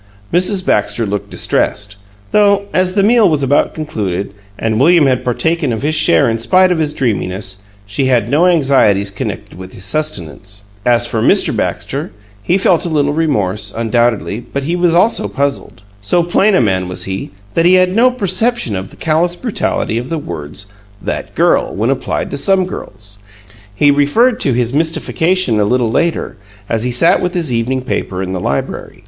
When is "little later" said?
25.63-26.37